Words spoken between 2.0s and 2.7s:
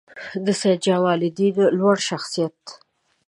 شخصیت